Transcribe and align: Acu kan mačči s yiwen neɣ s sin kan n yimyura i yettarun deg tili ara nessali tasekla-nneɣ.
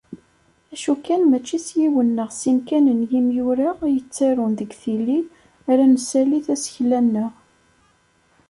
Acu 0.73 0.93
kan 1.05 1.21
mačči 1.29 1.57
s 1.65 1.67
yiwen 1.79 2.09
neɣ 2.17 2.29
s 2.33 2.37
sin 2.41 2.59
kan 2.67 2.85
n 2.99 3.01
yimyura 3.11 3.69
i 3.85 3.87
yettarun 3.95 4.51
deg 4.59 4.69
tili 4.81 5.19
ara 5.71 5.83
nessali 5.93 6.39
tasekla-nneɣ. 6.45 7.31